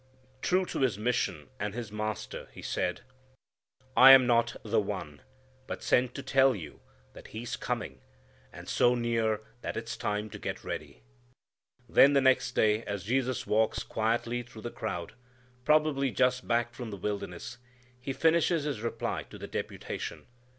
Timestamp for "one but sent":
4.79-6.15